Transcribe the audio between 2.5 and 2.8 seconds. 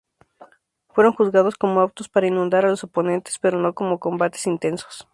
a